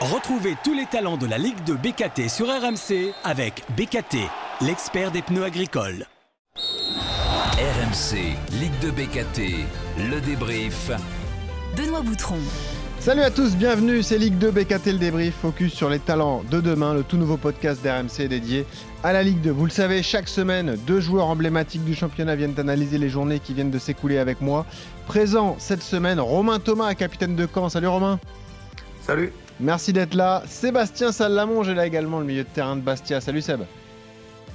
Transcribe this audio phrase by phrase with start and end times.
[0.00, 4.18] Retrouvez tous les talents de la Ligue de BKT sur RMC avec BKT,
[4.60, 6.06] l'expert des pneus agricoles.
[6.54, 9.66] RMC, Ligue de BKT,
[10.08, 10.92] le débrief.
[11.76, 12.38] Benoît Boutron.
[13.00, 16.60] Salut à tous, bienvenue, c'est Ligue 2 BKT le débrief, focus sur les talents de
[16.60, 18.66] demain, le tout nouveau podcast d'RMC dédié
[19.02, 19.50] à la Ligue 2.
[19.50, 23.52] Vous le savez, chaque semaine, deux joueurs emblématiques du championnat viennent analyser les journées qui
[23.52, 24.64] viennent de s'écouler avec moi.
[25.08, 27.68] Présent cette semaine, Romain Thomas, capitaine de Caen.
[27.68, 28.20] Salut Romain.
[29.02, 29.32] Salut.
[29.60, 30.42] Merci d'être là.
[30.46, 33.20] Sébastien Salamonge est là également, le milieu de terrain de Bastia.
[33.20, 33.62] Salut Seb.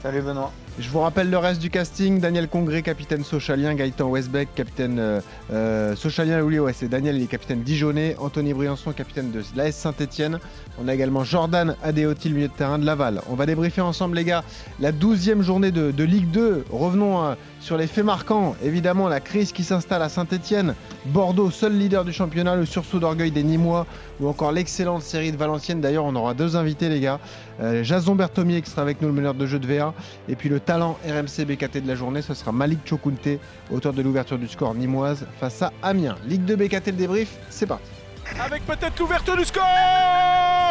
[0.02, 0.52] Salut Benoît.
[0.80, 2.20] Je vous rappelle le reste du casting.
[2.20, 3.76] Daniel Congré, capitaine Socialien.
[3.76, 6.42] Gaëtan Westbeck, capitaine euh, euh Socialien.
[6.42, 8.16] Oui, ouais, c'est Daniel, il est capitaine Dijonais.
[8.18, 10.40] Anthony Briançon, capitaine de l'AS Saint-Etienne.
[10.82, 13.22] On a également Jordan Adéoti, le milieu de terrain de Laval.
[13.30, 14.44] On va débriefer ensemble, les gars,
[14.80, 16.66] la 12e journée de, Ligue 2.
[16.72, 18.56] Revenons euh, sur les faits marquants.
[18.62, 20.76] Évidemment, la crise qui s'installe à Saint-Etienne.
[21.06, 22.58] Bordeaux, seul leader du championnat.
[22.58, 23.88] Le sursaut d'orgueil des Nîmois.
[24.20, 25.80] Ou encore l'excellente série de Valenciennes.
[25.80, 27.20] D'ailleurs, on aura deux invités, les gars.
[27.62, 29.94] Euh, Jason Bertomier qui sera avec nous, le meneur de jeu de VA.
[30.28, 33.40] Et puis le talent RMC BKT de la journée, ce sera Malik Chokunte,
[33.72, 36.18] auteur de l'ouverture du score nimoise face à Amiens.
[36.28, 38.03] Ligue 2 BKT le débrief, c'est parti
[38.40, 39.64] avec peut-être l'ouverture du score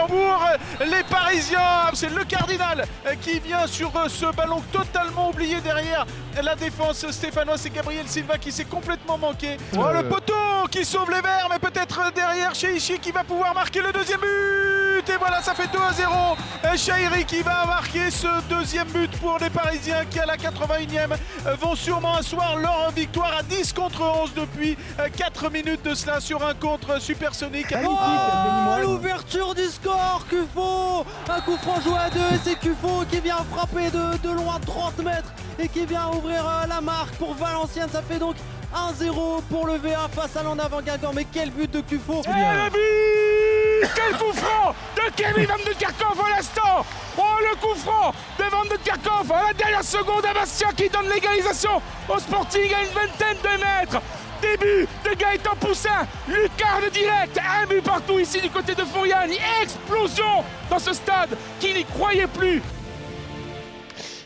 [0.07, 0.47] pour
[0.81, 1.91] les Parisiens.
[1.95, 2.85] C'est le Cardinal
[3.21, 6.07] qui vient sur ce ballon totalement oublié derrière
[6.43, 7.61] la défense stéphanoise.
[7.63, 9.57] C'est Gabriel Silva qui s'est complètement manqué.
[9.77, 10.35] Oh, le poteau
[10.71, 14.82] qui sauve les Verts, mais peut-être derrière Cheichi qui va pouvoir marquer le deuxième but.
[14.99, 16.13] Et voilà, ça fait 2 à 0.
[16.77, 21.17] Chahiri qui va marquer ce deuxième but pour les Parisiens qui, à la 81e,
[21.61, 24.77] vont sûrement asseoir leur victoire à 10 contre 11 depuis
[25.17, 31.57] 4 minutes de cela sur un contre supersonique Oh, l'ouverture du score, Cufo Un coup
[31.57, 35.69] franc joué à deux et c'est Cufo qui vient frapper de, loin 30 mètres et
[35.69, 37.91] qui vient ouvrir euh, la marque pour Valenciennes.
[37.93, 38.37] Ça fait donc
[38.75, 41.13] 1-0 pour le VA face à l'en avant Guingamp.
[41.15, 43.22] Mais quel but de Cufo eh,
[43.95, 46.87] Quel coup franc de Kevin Van de Kerkhoff à l'instant.
[47.19, 50.89] Oh le coup franc de Van de Kerkhoff à la dernière seconde à Bastien qui
[50.89, 54.03] donne l'égalisation au Sporting à une vingtaine de mètres.
[54.41, 59.29] Début de Gaëtan Poussin, lucarne direct, un but partout ici du côté de Fourian,
[59.63, 62.61] explosion dans ce stade qui n'y croyait plus.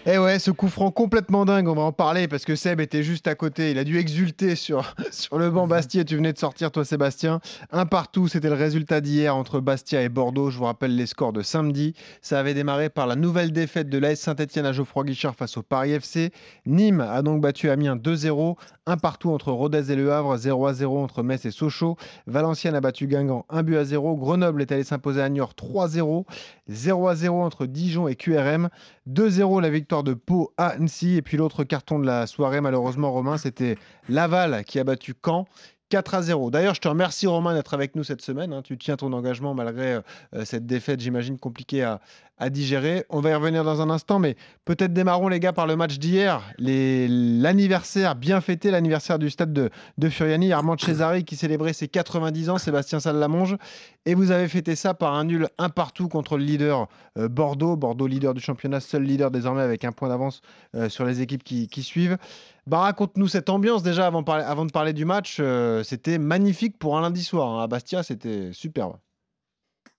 [0.08, 3.02] Eh ouais, ce coup franc complètement dingue, on va en parler parce que Seb était
[3.02, 3.72] juste à côté.
[3.72, 6.04] Il a dû exulter sur, sur le banc Bastia.
[6.04, 7.40] Tu venais de sortir, toi, Sébastien.
[7.72, 10.48] Un partout, c'était le résultat d'hier entre Bastia et Bordeaux.
[10.48, 11.92] Je vous rappelle les scores de samedi.
[12.22, 15.64] Ça avait démarré par la nouvelle défaite de l'AS Saint-Etienne à Geoffroy Guichard face au
[15.64, 16.30] Paris FC.
[16.66, 18.54] Nîmes a donc battu Amiens 2-0.
[18.86, 21.96] Un partout entre Rodez et Le Havre, 0-0 entre Metz et Sochaux.
[22.28, 24.14] Valenciennes a battu Guingamp 1 but à 0.
[24.14, 26.24] Grenoble est allé s'imposer à Niort 3-0.
[26.70, 28.68] 0-0 entre Dijon et QRM.
[29.10, 31.16] 2-0 la victoire de Pau à Annecy.
[31.16, 33.76] Et puis l'autre carton de la soirée, malheureusement, Romain, c'était
[34.08, 35.46] Laval qui a battu Caen.
[35.88, 36.50] 4 à 0.
[36.50, 38.52] D'ailleurs, je te remercie Romain d'être avec nous cette semaine.
[38.52, 38.62] Hein.
[38.62, 39.94] Tu tiens ton engagement malgré
[40.34, 42.00] euh, cette défaite, j'imagine, compliquée à,
[42.38, 43.04] à, digérer.
[43.10, 45.98] On va y revenir dans un instant, mais peut-être démarrons les gars par le match
[45.98, 46.42] d'hier.
[46.58, 50.52] L'anniversaire, bien fêté, l'anniversaire du stade de, Furiani.
[50.52, 53.56] Armand Cesari qui célébrait ses 90 ans, Sébastien Salamonge.
[54.04, 56.88] Et vous avez fêté ça par un nul un partout contre le leader
[57.18, 57.76] euh, Bordeaux.
[57.76, 60.42] Bordeaux, leader du championnat, seul leader désormais avec un point d'avance
[60.88, 62.18] sur les équipes qui, suivent.
[62.66, 65.38] Bah, raconte-nous cette ambiance déjà avant, avant de parler du match.
[65.38, 67.48] Euh, c'était magnifique pour un lundi soir.
[67.48, 67.62] Hein.
[67.62, 68.96] À Bastia, c'était superbe.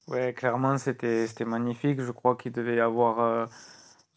[0.07, 2.01] Ouais, clairement, c'était magnifique.
[2.01, 3.45] Je crois qu'il devait y avoir euh,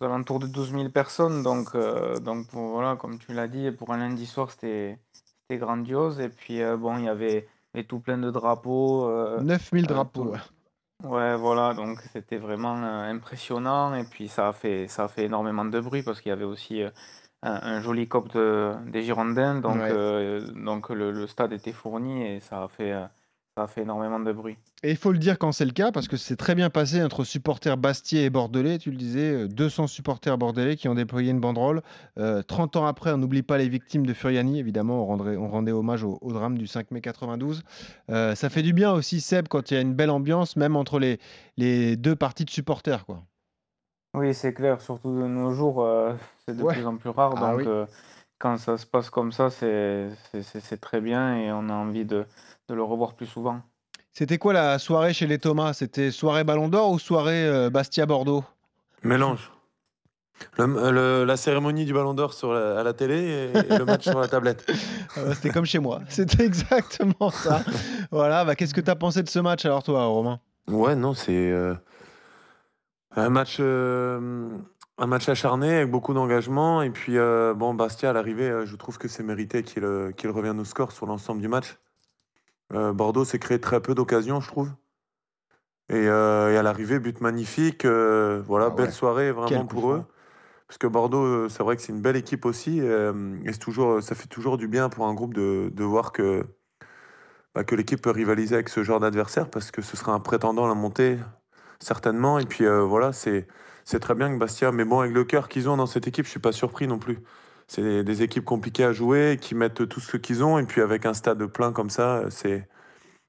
[0.00, 1.42] aux alentours de 12 000 personnes.
[1.42, 4.98] Donc, euh, donc voilà, comme tu l'as dit, pour un lundi soir, c'était
[5.50, 6.20] grandiose.
[6.20, 7.48] Et puis, bon, il y avait
[7.88, 9.10] tout plein de drapeaux.
[9.40, 10.34] 9 000 drapeaux.
[11.02, 13.94] Ouais, voilà, donc c'était vraiment impressionnant.
[13.94, 16.44] Et puis, ça a, fait, ça a fait énormément de bruit parce qu'il y avait
[16.44, 16.84] aussi
[17.42, 18.28] un, joli cop
[18.86, 19.60] des Girondins.
[19.60, 23.04] Donc, euh, donc le, stade était fourni et ça a fait, euh,
[23.56, 24.56] ça a fait énormément de bruit.
[24.82, 27.02] Et il faut le dire quand c'est le cas, parce que c'est très bien passé
[27.02, 28.78] entre supporters bastiais et bordelais.
[28.78, 31.82] Tu le disais, 200 euh, supporters bordelais qui ont déployé une banderole.
[32.16, 34.58] 30 ans après, on n'oublie pas les victimes de Furiani.
[34.58, 37.62] Évidemment, on, rendrait, on rendait hommage au, drame du 5 mai 92.
[38.08, 40.98] ça fait du bien aussi, Seb, quand il y a une belle ambiance, même entre
[40.98, 41.18] les,
[41.56, 43.04] les deux parties de supporters.
[43.04, 43.22] Quoi.
[44.14, 46.12] Oui, c'est clair, surtout de nos jours, euh,
[46.46, 47.34] c'est de plus en plus rare.
[47.36, 47.86] Ah donc, euh,
[48.38, 52.24] quand ça se passe comme ça, c'est très bien et on a envie de,
[52.74, 53.60] le revoir plus souvent.
[54.12, 55.72] C'était quoi la soirée chez les Thomas?
[55.72, 58.44] C'était soirée Ballon d'Or ou soirée euh, Bastia-Bordeaux
[59.02, 59.50] Mélange.
[60.58, 64.70] la cérémonie du Ballon d'Or à la télé et, le match sur la tablette.
[65.16, 66.00] Ah c'était comme chez moi.
[66.08, 67.64] C'était exactement ça.
[68.12, 68.44] voilà.
[68.44, 70.38] Bah, Qu'est-ce que tu as pensé de ce match alors, toi, Romain?
[70.68, 71.52] Ouais, non, c'est.
[73.16, 74.48] Un match, euh,
[74.98, 76.82] un match acharné avec beaucoup d'engagement.
[76.82, 80.30] Et puis, euh, bon, Bastia, à l'arrivée, euh, je trouve que c'est mérité qu'il qu'il
[80.30, 81.76] revienne au score sur l'ensemble du match.
[82.70, 84.70] Bordeaux s'est créé très peu d'occasions, je trouve.
[85.88, 87.84] Et, à l'arrivée, but magnifique.
[87.84, 90.04] voilà, ah belle soirée vraiment pour eux.
[90.68, 92.80] Parce que Bordeaux, c'est vrai que c'est une belle équipe aussi.
[92.80, 96.44] et toujours, ça fait toujours du bien pour un groupe de, de voir que,
[97.54, 100.66] bah, que l'équipe peut rivaliser avec ce genre d'adversaire parce que ce sera un prétendant
[100.66, 101.18] à la montée,
[101.80, 102.38] certainement.
[102.38, 103.48] Et puis voilà, c'est
[104.00, 106.30] très bien que Bastia, mais bon, avec le cœur qu'ils ont dans cette équipe, je
[106.30, 107.18] suis pas surpris non plus
[107.70, 111.06] c'est des équipes compliquées à jouer, qui mettent tout ce qu'ils ont, et puis avec
[111.06, 112.66] un stade plein comme ça, c'est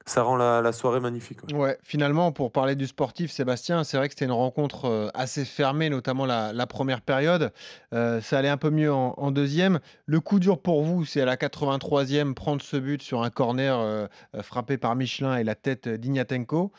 [0.04, 1.38] ça rend la, soirée magnifique.
[1.52, 1.78] Ouais.
[1.84, 5.90] finalement, pour parler du sportif, Sébastien, c'est vrai que c'était une rencontre euh, assez fermée,
[5.90, 7.52] notamment la, première période.
[7.94, 9.78] Euh, ça allait un peu mieux en, deuxième.
[10.06, 13.78] Le coup dur pour vous, c'est à la 83e prendre ce but sur un corner
[13.78, 14.08] euh,
[14.42, 16.72] frappé par Michelin et la tête d'Ignatenko.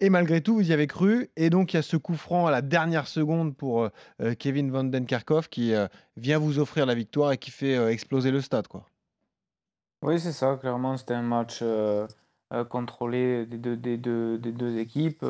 [0.00, 1.30] Et malgré tout, vous y avez cru.
[1.36, 3.88] Et donc, il y a ce coup franc à la dernière seconde pour euh,
[4.20, 5.06] euh, Kevin Van Den
[5.50, 8.68] qui euh, vient vous offrir la victoire et qui fait exploser le stade.
[8.68, 8.84] Quoi.
[10.02, 10.58] Oui, c'est ça.
[10.60, 11.64] Clairement, c'était un match
[12.68, 15.24] contrôlé des deux, équipes.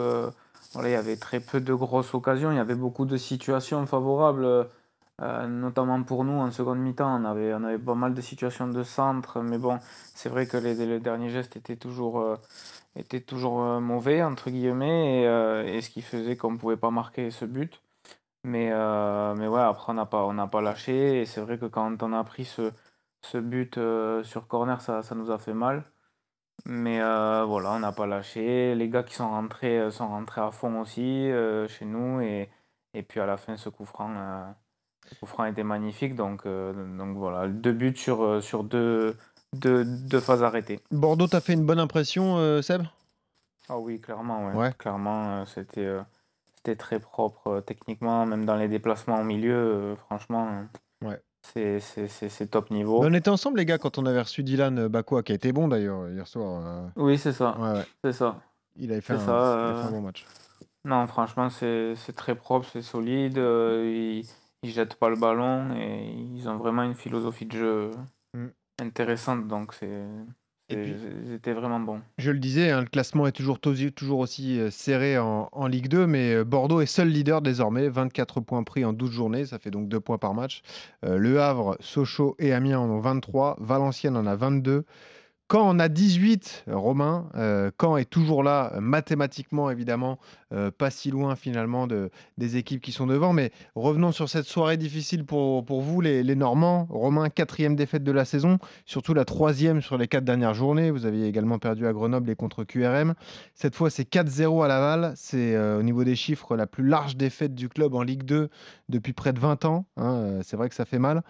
[0.73, 2.51] Voilà, il y avait très peu de grosses occasions.
[2.51, 4.69] Il y avait beaucoup de situations favorables.
[5.21, 9.59] notamment pour nous en seconde mi-temps, on avait, pas mal de situations de centre, mais
[9.59, 9.79] bon,
[10.15, 12.37] c'est vrai que les derniers gestes étaient toujours,
[12.97, 16.91] était toujours euh, mauvais, entre guillemets, et, euh, ce qui faisait qu'on ne pouvait pas
[16.91, 17.83] marquer ce but.
[18.45, 22.03] Mais, euh, mais ouais, après, on n'a pas, pas lâché, et c'est vrai que quand
[22.03, 22.73] on a pris ce,
[23.23, 23.79] ce but
[24.25, 25.85] sur corner, ça, ça nous a fait mal.
[26.67, 26.99] Mais
[27.45, 28.75] voilà, on n'a pas lâché.
[28.75, 31.31] Les gars qui sont rentrés sont rentrés à fond aussi
[31.69, 32.21] chez nous.
[32.21, 32.51] Et,
[32.95, 34.11] et puis à la fin, ce coup franc,
[35.07, 36.15] ce coup franc était magnifique.
[36.15, 39.17] Donc, donc voilà, deux buts sur, sur deux,
[39.55, 40.81] de, phases arrêtées.
[40.91, 42.83] Bordeaux t'a fait une bonne impression, euh, Seb?
[43.69, 44.53] Ah oui, clairement.
[44.53, 44.73] Ouais.
[44.79, 46.03] Clairement, euh, c'était euh,
[46.57, 49.95] c'était très propre techniquement, même dans les déplacements au milieu.
[49.97, 50.67] franchement,
[51.03, 51.21] ouais.
[51.43, 53.05] c'est top niveau.
[53.05, 55.69] on était ensemble, les gars, quand on avait reçu Dylan Bakoua, qui a été bon
[55.69, 56.91] d'ailleurs hier soir.
[56.97, 57.85] Oui, c'est ça.
[58.05, 58.41] C'est ça.
[58.79, 60.27] Il avait fait, un, bon match.
[60.85, 63.39] Non, franchement, c'est très propre, c'est solide.
[63.39, 64.25] ils,
[64.63, 67.91] ils jettent pas le ballon et ils ont vraiment une philosophie de jeu.
[68.79, 70.05] Intéressante, donc c'est.
[70.69, 72.01] C'était vraiment bon.
[72.19, 76.09] Je le disais, hein, le classement est toujours, toujours aussi euh, serré en, Ligue 2,
[76.09, 79.71] mais euh, Bordeaux est seul leader désormais, 24 points pris en 12 journées, ça fait
[79.71, 80.63] donc 2 points par match.
[81.05, 84.85] Euh, le Havre, Sochaux et Amiens en ont 23, Valenciennes en a 22,
[85.49, 90.19] quand on a 18, Romain, euh, quand est toujours là, mathématiquement évidemment,
[90.53, 93.33] euh, pas si loin finalement de, des équipes qui sont devant.
[93.33, 96.89] Mais revenons sur cette soirée difficile pour, vous, les, Normands.
[96.91, 100.91] Romain, quatrième défaite de la saison, surtout la troisième sur les quatre dernières journées.
[100.91, 103.15] Vous aviez également perdu à Grenoble et contre QRM.
[103.55, 105.13] Cette fois, c'est 4-0 à Laval.
[105.15, 108.49] C'est euh, au niveau des chiffres la plus large défaite du club en Ligue 2
[108.89, 109.87] depuis près de 20 ans.
[109.97, 111.23] Hein, c'est vrai que ça fait mal.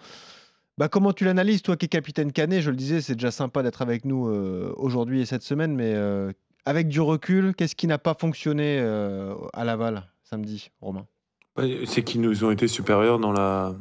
[0.77, 2.61] Bah, comment tu l'analyses, toi qui es capitaine Canet?
[2.61, 5.93] Je le disais, c'est déjà sympa d'être avec nous euh, aujourd'hui et cette semaine, mais
[5.95, 6.31] euh,
[6.65, 11.07] avec du recul, qu'est-ce qui n'a pas fonctionné euh, à Laval samedi, Romain?
[11.55, 13.73] Bah, C'est qu'ils nous ont été supérieurs dans la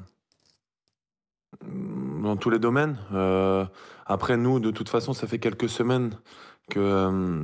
[2.23, 2.99] dans tous les domaines.
[4.07, 6.19] après, nous, de toute façon, ça fait quelques semaines
[6.71, 7.43] que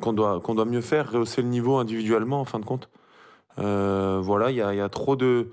[0.00, 2.88] qu'on doit qu'on doit mieux faire, rehausser le niveau individuellement, en fin de compte.
[3.56, 5.50] voilà, il y, y a trop de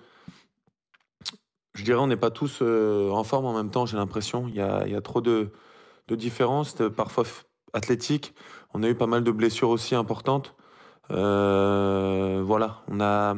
[1.76, 4.48] je dirais on n'est pas tous euh, en forme en même temps, j'ai l'impression.
[4.48, 5.52] Il y a, trop de,
[6.10, 7.26] différences, parfois
[7.74, 8.34] athlétiques.
[8.74, 10.56] On a eu pas mal de blessures aussi importantes.
[11.12, 13.36] Euh, voilà, on a.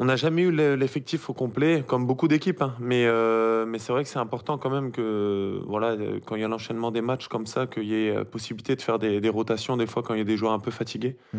[0.00, 2.76] On n'a jamais eu l'effectif au complet, comme beaucoup d'équipes, hein.
[2.78, 6.44] mais, euh, mais c'est vrai que c'est important quand même que, voilà, quand il y
[6.44, 9.88] a l'enchaînement des matchs comme ça, qu'il y ait possibilité de faire des, rotations des
[9.88, 11.16] fois quand il y a des joueurs un peu fatigués.
[11.32, 11.38] Mm.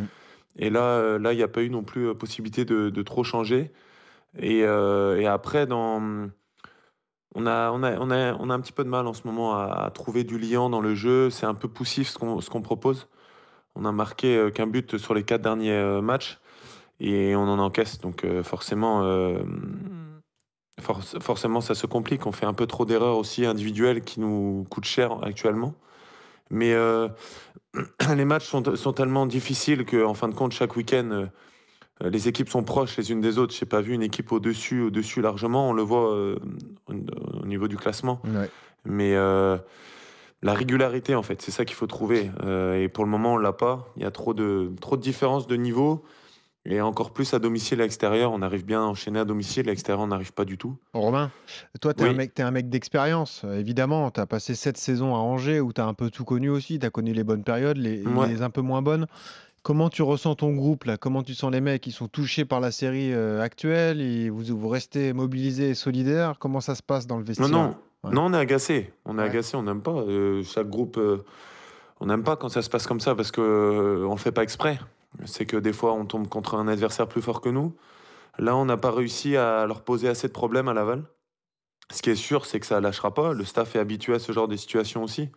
[0.57, 3.71] Et là, là, il n'y a pas eu non plus possibilité de trop changer.
[4.37, 6.31] Euh, et, après, on,
[7.45, 10.95] a, un petit peu de mal en ce moment à, trouver du liant dans le
[10.95, 11.29] jeu.
[11.29, 13.07] C'est un peu poussif ce qu'on propose.
[13.75, 16.39] On a marqué euh, qu'un but sur les quatre derniers euh, matchs
[16.99, 17.99] et on en encaisse.
[17.99, 19.03] Donc forcément,
[20.81, 22.25] forcément, ça se complique.
[22.25, 25.75] On fait un peu trop d'erreurs aussi individuelles qui nous coûtent cher actuellement.
[26.49, 26.75] Mais
[28.15, 31.29] les matchs sont, tellement difficiles qu'en fin de compte, chaque week-end,
[32.01, 33.53] les équipes sont proches les unes des autres.
[33.53, 35.69] Je n'ai pas vu une équipe au-dessus, au-dessus largement.
[35.69, 36.37] On le voit euh,
[36.87, 38.21] au niveau du classement.
[38.85, 39.57] Mais euh,
[40.41, 42.31] la régularité, en fait, c'est ça qu'il faut trouver.
[42.75, 43.91] et pour le moment, on l'a pas.
[43.97, 46.05] Il y a trop de, trop de différences de niveau.
[46.65, 49.67] Et encore plus à domicile et à l'extérieur, on arrive bien à enchaîner à domicile,
[49.67, 50.75] à l'extérieur, on n'arrive pas du tout.
[50.93, 51.31] Romain,
[51.79, 53.45] toi, tu es, es, un mec d'expérience.
[53.45, 56.49] Évidemment, tu as passé sept saisons à Angers où tu as un peu tout connu
[56.49, 56.77] aussi.
[56.77, 59.07] Tu as connu les bonnes périodes, les, les un peu moins bonnes.
[59.69, 60.97] Comment tu ressens ton groupe là?
[60.97, 61.83] Comment tu sens les mecs?
[61.83, 64.01] Qui sont touchés par la série euh, actuelle?
[64.01, 66.39] Et vous, vous restez mobilisés et solidaires?
[66.39, 68.91] Comment ça se passe dans le vestiaire Non, non, non on est agacé.
[69.05, 69.91] On est agacé, on n'aime pas.
[69.91, 70.97] Euh, chaque groupe.
[70.97, 71.23] Euh,
[71.99, 74.79] on n'aime pas quand ça se passe comme ça parce qu'on ne fait pas exprès.
[75.25, 77.75] C'est que des fois, on tombe contre un adversaire plus fort que nous.
[78.39, 81.03] Là, on n'a pas réussi à leur poser assez de problèmes à Laval.
[81.91, 83.33] Ce qui est sûr, c'est que ça ne lâchera pas.
[83.33, 85.29] Le staff est habitué à ce genre de situation aussi.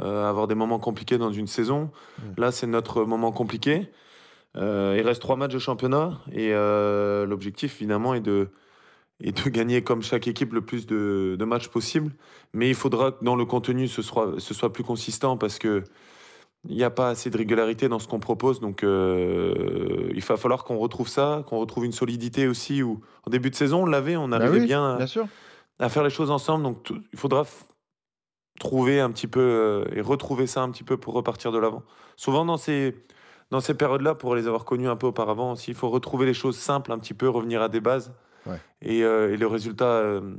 [0.00, 1.90] Euh, avoir des moments compliqués dans une saison.
[2.18, 2.22] Mmh.
[2.40, 3.90] Là, c'est notre moment compliqué.
[4.56, 8.48] Euh, il reste trois matchs de championnat et euh, l'objectif, évidemment, est de,
[9.20, 12.12] de gagner comme chaque équipe le plus de, matchs possible.
[12.52, 15.84] Mais il faudra que dans le contenu, ce soit, ce soit plus consistant parce que
[16.68, 18.58] il n'y a pas assez de régularité dans ce qu'on propose.
[18.58, 22.82] Donc, il va falloir qu'on retrouve ça, qu'on retrouve une solidité aussi.
[22.82, 25.28] Où, en début de saison, on l'avait, on bah arrivait bien, bien sûr
[25.78, 26.64] à faire les choses ensemble.
[26.64, 27.44] Donc il faudra
[28.58, 31.82] trouver un petit peu euh, et retrouver ça un petit peu pour repartir de l'avant.
[32.16, 32.96] Souvent dans ces,
[33.50, 36.34] dans ces périodes-là, pour les avoir connues un peu auparavant aussi, il faut retrouver les
[36.34, 38.12] choses simples un petit peu, revenir à des bases.
[38.80, 40.34] Et, euh, et, le résultat euh,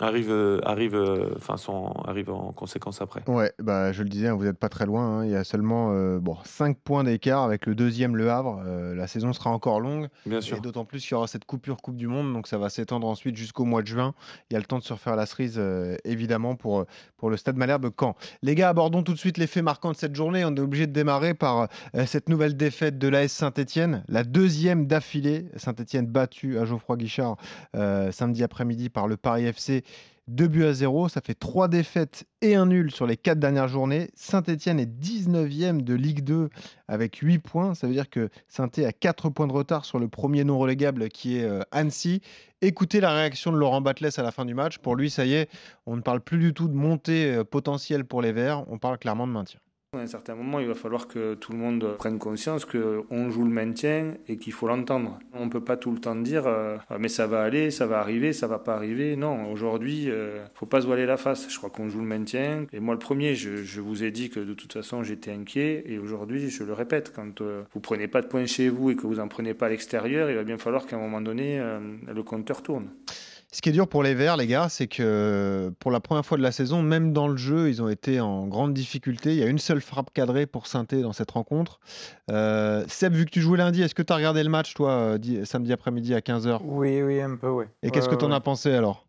[0.00, 3.22] arrive, euh, arrive, euh, enfin, sont, arrive en conséquence après.
[3.26, 5.04] Ouais, bah, je le disais, hein, vous n'êtes pas très loin.
[5.04, 5.24] Hein.
[5.24, 8.62] Il y a seulement euh, bon, 5 points d'écart avec le deuxième Le Havre.
[8.94, 10.08] la saison sera encore longue.
[10.26, 10.56] Bien sûr.
[10.56, 13.06] Et d'autant plus qu'il y aura cette coupure Coupe du Monde, donc ça va s'étendre
[13.06, 14.14] ensuite jusqu'au mois de juin.
[14.50, 15.60] Il y a le temps de se refaire la cerise,
[16.04, 16.84] évidemment, pour,
[17.16, 18.14] pour le Stade Malherbe Caen.
[18.42, 20.44] Les gars, abordons tout de suite les faits marquants de cette journée.
[20.44, 21.68] On est obligé de démarrer par
[22.06, 25.46] cette nouvelle défaite de l'AS Saint-Etienne, la deuxième d'affilée.
[25.56, 27.36] Saint-Etienne battu à Geoffroy Guichard
[27.74, 29.84] samedi après-midi par le Paris FC.
[30.28, 33.68] 2 buts à 0, ça fait 3 défaites et un nul sur les 4 dernières
[33.68, 34.10] journées.
[34.14, 36.50] Saint-Etienne est 19e de Ligue 2
[36.86, 37.74] avec 8 points.
[37.74, 41.08] Ça veut dire que saint a 4 points de retard sur le premier non relégable
[41.08, 42.20] qui est euh, Annecy.
[42.60, 44.78] Écoutez la réaction de Laurent Batles à la fin du match.
[44.78, 45.48] Pour lui, ça y est,
[45.86, 48.98] on ne parle plus du tout de montée euh, potentielle pour les Verts, on parle
[48.98, 49.60] clairement de maintien.
[49.96, 53.42] À un certain moment, il va falloir que tout le monde prenne conscience qu'on joue
[53.42, 55.18] le maintien et qu'il faut l'entendre.
[55.32, 57.86] On ne peut pas tout le temps dire euh, ah, mais ça va aller, ça
[57.86, 59.16] va arriver, ça va pas arriver.
[59.16, 61.48] Non, aujourd'hui, il euh, faut pas se voiler la face.
[61.48, 62.66] Je crois qu'on joue le maintien.
[62.74, 65.84] Et moi, le premier, je, vous ai dit que de toute façon, j'étais inquiet.
[65.86, 68.94] Et aujourd'hui, je le répète, quand euh, vous prenez pas de points chez vous et
[68.94, 71.62] que vous en prenez pas à l'extérieur, il va bien falloir qu'à un moment donné,
[72.06, 72.90] le compteur tourne.
[73.50, 76.36] Ce qui est dur pour les Verts, les gars, c'est que pour la première fois
[76.36, 79.32] de la saison, même dans le jeu, ils ont été en grande difficulté.
[79.32, 81.80] Il y a une seule frappe cadrée pour Sainté dans cette rencontre.
[82.30, 84.90] Euh, Seb, vu que tu jouais lundi, est-ce que tu as regardé le match, toi,
[84.90, 87.64] euh, samedi après-midi à 15h Oui, oui, un peu, oui.
[87.82, 89.06] Et qu'est-ce que tu en as pensé alors?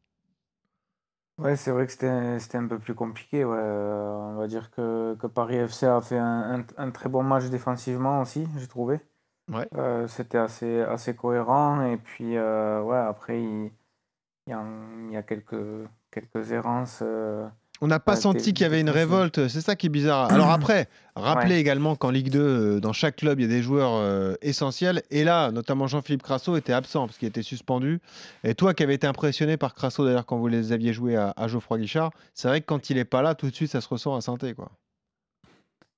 [1.37, 3.43] Ouais, c'est vrai que c'était un peu plus compliqué.
[3.43, 3.57] Ouais.
[3.59, 7.45] Euh, on va dire que, que Paris FC a fait un, un, très bon match
[7.49, 9.01] défensivement aussi, j'ai trouvé.
[9.51, 9.67] Ouais.
[10.07, 11.81] c'était assez, assez cohérent.
[11.81, 13.71] Et puis, ouais, après, il
[14.49, 16.99] il y a, quelques, quelques errances.
[17.01, 17.47] Euh,
[17.81, 20.31] on n'a pas senti qu'il y avait une révolte, c'est ça qui est bizarre.
[20.31, 23.61] Alors après, rappelez également qu'en Ligue 2, euh, dans chaque club, il y a des
[23.61, 25.03] joueurs euh, essentiels.
[25.11, 27.99] Et là, notamment Jean-Philippe Crasso était absent parce qu'il était suspendu.
[28.43, 31.33] Et toi qui avais été impressionné par Crasso d'ailleurs quand vous les aviez joués à,
[31.47, 33.87] Geoffroy Guichard, c'est vrai que quand il n'est pas là, tout de suite, ça se
[33.87, 34.53] ressent à Sainté.
[34.53, 34.71] Quoi.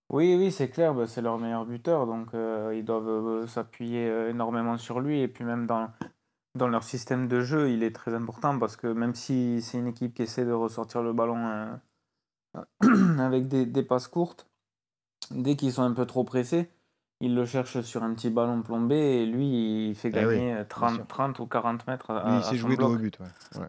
[0.10, 5.00] Oui, oui, c'est clair, bah, c'est leur meilleur buteur, donc ils doivent s'appuyer énormément sur
[5.00, 5.22] lui.
[5.22, 5.88] Et puis même dans,
[6.56, 9.88] dans leur système de jeu, il est très important parce que même si c'est une
[9.88, 11.48] équipe qui essaie de ressortir le ballon
[12.58, 12.62] euh,
[13.20, 14.48] avec des, passes courtes,
[15.32, 16.70] dès qu'ils sont un peu trop pressés,
[17.22, 21.08] ils le cherchent sur un petit ballon plombé et lui, il fait eh gagner 30,
[21.08, 23.18] 30, ou 40 mètres à, il s'est joué au but.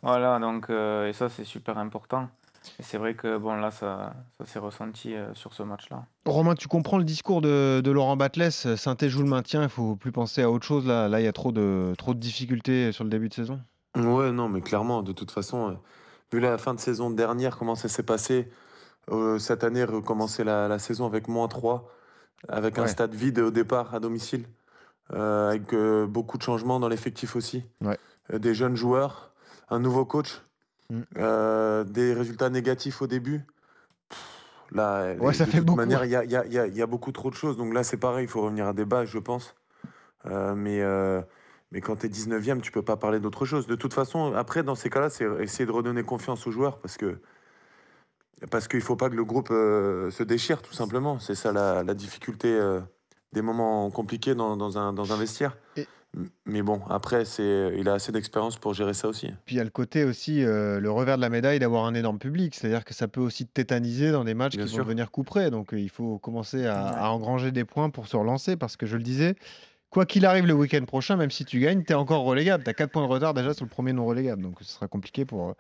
[0.02, 2.28] Voilà, donc, euh, et ça, c'est super important.
[2.78, 6.04] Et c'est vrai que bon, là, ça, ça s'est ressenti euh, sur ce match-là.
[6.26, 9.96] Romain, tu comprends le discours de, de Laurent Batles saint joue le maintien, il faut
[9.96, 10.86] plus penser à autre chose.
[10.86, 13.60] Là, là il y a trop de, trop de difficultés sur le début de saison.
[13.96, 15.74] Ouais, non, mais clairement, de toute façon, euh,
[16.32, 18.50] vu la fin de saison dernière, comment ça s'est passé,
[19.10, 21.90] euh, cette année, recommencer la, la, saison avec moins 3,
[22.48, 24.46] avec un stade vide au départ à domicile,
[25.10, 25.74] avec
[26.08, 27.62] beaucoup de changements dans l'effectif aussi,
[28.32, 29.32] des jeunes joueurs,
[29.68, 30.42] un nouveau coach.
[30.92, 31.02] Mm.
[31.16, 33.40] Euh, des résultats négatifs au début.
[34.70, 37.12] là, ouais, ça de fait toute manière, il y a, y, a, y a, beaucoup
[37.12, 37.56] trop de choses.
[37.56, 39.54] Donc là, c'est pareil, il faut revenir à des bases, je pense.
[40.26, 41.22] Euh, mais, euh,
[41.70, 43.66] mais quand tu es 19e, tu peux pas parler d'autre chose.
[43.66, 46.98] De toute façon, après, dans ces cas-là, c'est essayer de redonner confiance aux joueurs parce
[46.98, 47.18] que
[48.50, 51.20] parce qu'il faut pas que le groupe se déchire, tout simplement.
[51.20, 52.58] C'est ça la, la difficulté
[53.32, 55.56] des moments compliqués dans, dans, un, dans un vestiaire.
[56.44, 59.28] Mais bon, après, c'est, il a assez d'expérience pour gérer ça aussi.
[59.46, 61.94] Puis il y a le côté aussi, euh, le revers de la médaille d'avoir un
[61.94, 62.54] énorme public.
[62.54, 65.72] C'est-à-dire que ça peut aussi te tétaniser dans des matchs qui vont devenir coup Donc
[65.72, 68.56] euh, il faut commencer à, engranger des points pour se relancer.
[68.56, 69.36] Parce que je le disais,
[69.88, 72.62] quoi qu'il arrive le week-end prochain, même si tu gagnes, tu es encore relégable.
[72.62, 74.42] Tu as 4 points de retard déjà sur le premier non relégable.
[74.42, 75.54] Donc ce sera compliqué pour,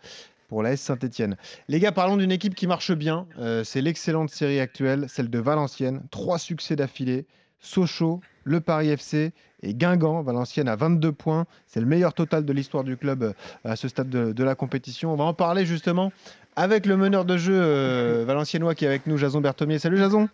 [0.48, 1.38] pour l'AS Saint-Etienne.
[1.68, 3.26] Les gars, parlons d'une équipe qui marche bien.
[3.38, 6.02] Euh, c'est l'excellente série actuelle, celle de Valenciennes.
[6.10, 7.26] Trois succès d'affilée
[7.58, 9.32] Sochaux, le Paris FC
[9.62, 10.22] et Guingamp.
[10.22, 11.46] Valenciennes a 22 points.
[11.66, 13.32] C'est le meilleur total de l'histoire du club euh,
[13.64, 15.12] à ce stade de, la compétition.
[15.12, 16.12] On va en parler justement
[16.56, 19.78] avec le meneur de jeu euh, valenciennois qui est avec nous, Jason Berthomier.
[19.78, 20.28] Salut Jason.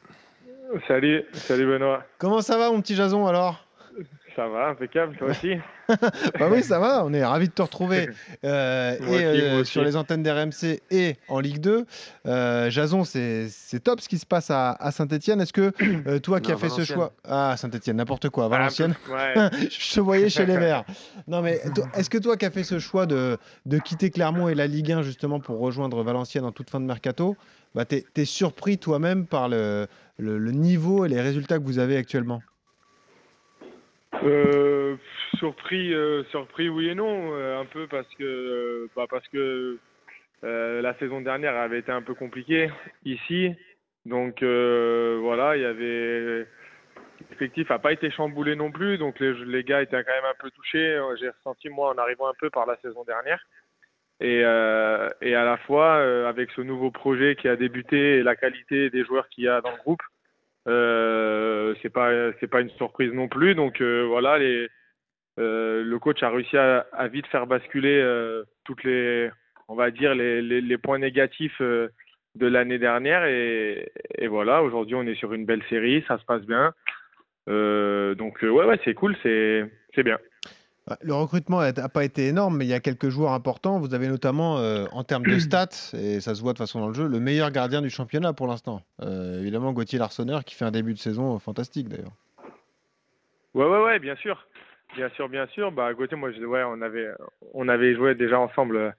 [0.86, 2.04] Salut, salut Benoît.
[2.18, 3.67] Comment ça va mon petit Jason alors?
[4.38, 5.54] Ça va, impeccable, toi aussi
[6.38, 8.08] Bah oui, ça va, on est ravis de te retrouver
[8.44, 11.84] euh, et, euh, sur les antennes d'RMC et en Ligue 2.
[12.26, 13.50] Euh, Jason, c'est
[13.82, 15.40] top ce qui se passe à, Saint-Etienne.
[15.40, 17.14] Est-ce que toi qui as fait ce choix.
[17.24, 18.94] Ah, Saint-Etienne, n'importe quoi, Valenciennes.
[19.08, 20.84] Je te voyais chez les Verts.
[21.26, 21.60] Non, mais
[21.96, 24.92] est-ce que toi qui as fait ce choix de, de quitter Clermont et la Ligue
[24.92, 27.36] 1 justement pour rejoindre Valenciennes en toute fin de mercato,
[27.74, 31.96] bah, tu es, surpris toi-même par le, le niveau et les résultats que vous avez
[31.96, 32.40] actuellement?
[34.24, 34.96] Euh,
[35.36, 39.78] surpris, euh, surpris oui et non, euh, un peu parce que, bah parce que
[40.42, 42.70] la saison dernière avait été un peu compliquée
[43.04, 43.52] ici,
[44.06, 46.46] donc voilà, il y avait
[47.30, 50.40] l'effectif n'a pas été chamboulé non plus, donc les, les, gars étaient quand même un
[50.40, 51.00] peu touchés.
[51.18, 53.44] J'ai ressenti moi en arrivant un peu par la saison dernière.
[54.20, 55.96] Et, et à la fois
[56.28, 59.60] avec ce nouveau projet qui a débuté et la qualité des joueurs qu'il y a
[59.60, 60.02] dans le groupe,
[60.68, 63.54] euh, c'est pas c'est pas une surprise non plus.
[63.54, 64.68] Donc euh, voilà, les,
[65.38, 68.02] euh, le coach a réussi à, vite faire basculer
[68.64, 69.30] toutes les
[69.68, 71.90] on va dire les, les, points négatifs de
[72.46, 76.42] l'année dernière et, et voilà aujourd'hui on est sur une belle série, ça se passe
[76.42, 76.72] bien.
[77.46, 80.18] donc ouais ouais c'est cool, c'est c'est bien.
[81.02, 83.78] Le recrutement n'a pas été énorme, mais il y a quelques joueurs importants.
[83.78, 86.88] Vous avez notamment, euh, en termes de stats, et ça se voit de façon dans
[86.88, 88.82] le jeu, le meilleur gardien du championnat pour l'instant.
[89.02, 92.12] Euh, évidemment, Gauthier Larsonneur, qui fait un début de saison fantastique d'ailleurs.
[93.54, 94.46] Ouais, ouais, ouais, bien sûr.
[94.94, 95.72] Bien sûr, bien sûr.
[95.72, 97.08] Bah, Gauthier, moi, je, ouais, on, avait,
[97.54, 98.90] on avait joué déjà ensemble euh,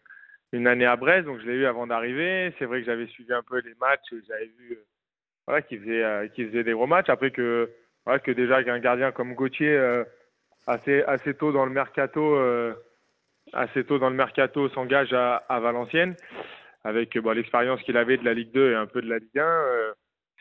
[0.51, 2.53] une année à Brest, donc je l'ai eu avant d'arriver.
[2.59, 4.77] C'est vrai que j'avais suivi un peu les matchs j'avais vu
[5.47, 7.09] voilà, qu'il faisait, faisait des gros matchs.
[7.09, 7.69] Après que,
[8.05, 10.03] voilà, que déjà qu'un gardien comme Gauthier
[10.67, 12.73] assez, assez tôt dans le mercato, euh,
[13.53, 16.15] assez tôt dans le mercato s'engage à, à, Valenciennes
[16.83, 19.39] avec bon, l'expérience qu'il avait de la Ligue 2 et un peu de la Ligue
[19.39, 19.41] 1.
[19.41, 19.91] Euh,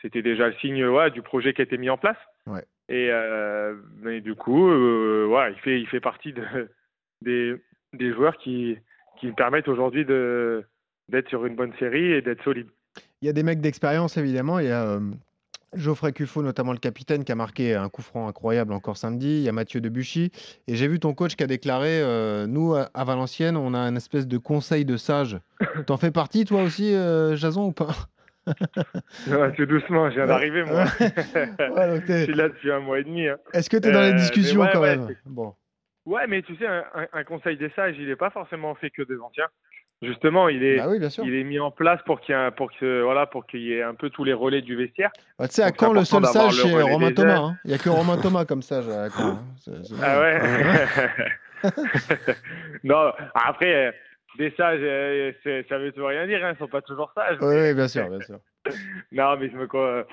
[0.01, 2.17] c'était déjà le signe ouais, du projet qui a été mis en place.
[2.47, 2.63] Ouais.
[2.87, 6.69] Et euh, mais du coup, ouais, il fait, il fait partie de,
[7.21, 7.55] des,
[7.93, 8.77] des joueurs qui,
[9.19, 12.67] qui permettent aujourd'hui d'être sur une bonne série et d'être solide.
[13.21, 14.59] Il y a des mecs d'expérience évidemment.
[14.59, 14.99] Il y a
[15.73, 19.37] Geoffrey Cuffo, notamment le capitaine, qui a marqué un coup franc incroyable encore samedi.
[19.37, 20.31] Il y a Mathieu Debuchy.
[20.67, 23.95] Et j'ai vu ton coach qui a déclaré euh, Nous, à Valenciennes, on a un
[23.95, 25.39] espèce de conseil de sage.
[25.87, 27.95] T'en fais partie, toi aussi, euh, Jason, ou pas?
[29.27, 30.85] C'est doucement, je viens d'arriver, moi.
[30.99, 33.27] je suis là depuis un mois et demi.
[33.27, 33.37] Hein.
[33.53, 35.07] Est-ce que tu es dans les euh, discussions quand même?
[35.25, 35.53] bon.
[36.05, 39.03] Ouais, mais tu sais, un, un, conseil des sages, il n'est pas forcément fait que
[39.03, 39.47] des anciens.
[40.01, 40.87] Justement, il est, bah
[41.25, 43.73] il est mis en place pour qu'il y ait, pour que, voilà, pour qu'il y
[43.73, 45.11] ait un peu tous les relais du vestiaire.
[45.37, 47.39] Bah, tu sais, à quand le seul sage, c'est Romain Thomas.
[47.39, 47.57] Hein.
[47.65, 49.39] Il n'y a que Romain Thomas comme sage à Caen.
[49.67, 49.81] Hein.
[50.01, 50.39] Ah ouais
[52.85, 53.93] Non, après,
[54.37, 55.33] des sages, euh,
[55.67, 56.51] ça veut tout rien dire, hein.
[56.51, 57.37] ils ne sont pas toujours sages.
[57.41, 58.39] Oui, bien sûr, bien sûr.
[59.11, 60.07] non, mais je me quoi,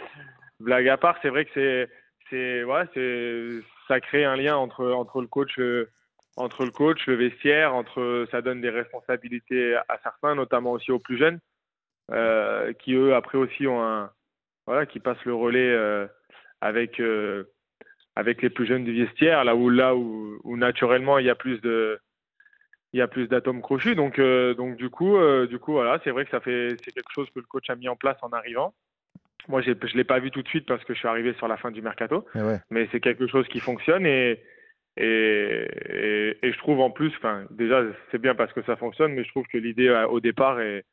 [0.59, 1.88] blague à part, c'est vrai que c'est,
[2.29, 5.57] c'est, ouais, c'est, ça crée un lien entre, entre le coach.
[5.61, 5.88] Euh,
[6.37, 10.99] entre le coach, le vestiaire, entre ça donne des responsabilités à certains, notamment aussi aux
[10.99, 11.40] plus jeunes,
[12.12, 14.11] euh, qui eux après aussi ont un
[14.66, 16.07] voilà, qui passent le relais euh,
[16.61, 17.44] avec euh,
[18.16, 21.35] avec les plus jeunes du vestiaire, là où là où, où naturellement il y a
[21.35, 21.99] plus de
[22.92, 26.25] il y a plus d'atomes crochus, donc donc du coup du coup voilà, c'est vrai
[26.25, 28.75] que ça fait c'est quelque chose que le coach a mis en place en arrivant.
[29.49, 31.46] Moi, je ne l'ai pas vu tout de suite parce que je suis arrivé sur
[31.46, 34.42] la fin du mercato, eh mais c'est quelque chose qui fonctionne et,
[34.96, 39.24] et, et, je trouve en plus, enfin, déjà, c'est bien parce que ça fonctionne, mais
[39.24, 40.85] je trouve que l'idée euh, au départ est,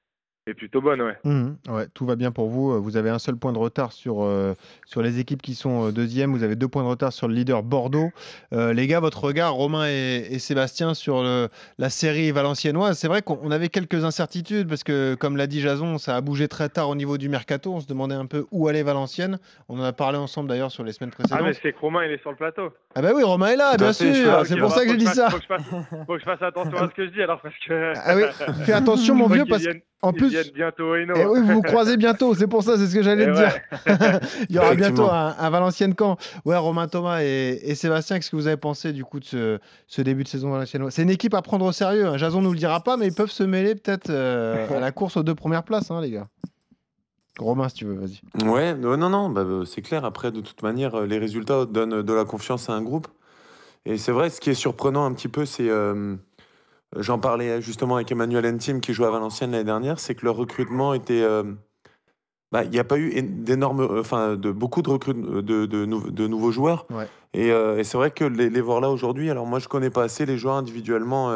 [0.46, 1.18] est plutôt bonne, ouais.
[1.24, 1.88] Mmh, ouais.
[1.94, 2.82] Tout va bien pour vous.
[2.82, 4.54] Vous avez un seul point de retard sur, euh,
[4.86, 6.32] sur les équipes qui sont euh, deuxième.
[6.32, 8.10] Vous avez deux points de retard sur le leader Bordeaux.
[8.52, 12.98] Euh, les gars, votre regard, Romain et, Sébastien, sur la série valenciennoise.
[12.98, 16.48] C'est vrai qu'on avait quelques incertitudes parce que, comme l'a dit Jason, ça a bougé
[16.48, 17.74] très tard au niveau du mercato.
[17.74, 19.40] On se demandait un peu où allait Valenciennes.
[19.70, 21.40] On en a parlé ensemble d'ailleurs sur les semaines précédentes.
[21.42, 22.74] Ah, mais c'est que Romain, il est sur le plateau.
[22.96, 24.46] Ah, bah oui, Romain est là, bien sûr.
[24.46, 25.30] C'est pour ça que j'ai dit ça.
[25.30, 25.46] Faut que,
[26.06, 27.94] faut que, je fasse attention à ce que je dis alors parce que.
[27.96, 28.24] Ah oui,
[28.66, 29.93] fais attention, mon vieux, parce que.
[30.04, 32.94] En plus, bientôt et eh oui, vous vous croisez bientôt, c'est pour ça, c'est ce
[32.94, 33.54] que j'allais te dire.
[34.50, 36.18] Il y aura bientôt un, Valenciennes camp.
[36.44, 40.24] Ouais, Romain Thomas et, Sébastien, qu'est-ce que vous avez pensé du coup de ce, début
[40.24, 40.92] de saison valenciennois?
[40.92, 42.06] C'est une équipe à prendre au sérieux.
[42.06, 42.18] Hein.
[42.18, 45.16] Jason nous le dira pas, mais ils peuvent se mêler peut-être euh, à la course
[45.16, 46.28] aux deux premières places, hein, les gars.
[47.40, 48.46] Romain, si tu veux, vas-y.
[48.46, 50.04] Ouais, non, non, bah, bah, c'est clair.
[50.04, 53.08] Après, de toute manière, les résultats donnent de la confiance à un groupe.
[53.86, 55.70] Et c'est vrai, ce qui est surprenant un petit peu, c'est.
[55.70, 56.18] Euh,
[56.98, 60.36] J'en parlais justement avec Emmanuel Entim qui joue à Valenciennes l'année dernière, c'est que leur
[60.36, 61.44] recrutement était, euh,
[62.52, 66.28] bah, il n'y a pas eu d'énormes, enfin, de beaucoup de recrues de, de, de,
[66.28, 66.86] nouveaux joueurs.
[67.34, 70.04] Et, et c'est vrai que les, les voir là aujourd'hui, alors moi je connais pas
[70.04, 71.34] assez les joueurs individuellement.